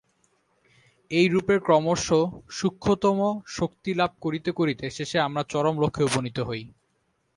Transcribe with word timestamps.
এইরূপে 1.11 1.55
ক্রমশ 1.59 2.05
সূক্ষ্মতম 2.49 3.19
শক্তি 3.47 3.91
লাভ 3.93 4.11
করিতে 4.21 4.49
করিতে 4.51 4.85
শেষে 4.89 5.17
আমরা 5.19 5.41
চরম 5.43 5.75
লক্ষ্যে 5.79 6.07
উপনীত 6.09 6.37
হই। 6.39 6.63